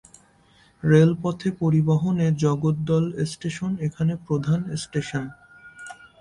[0.83, 5.25] Rail পথে পরিবহনে Jagaddal station এখানে প্রধান স্টেশন।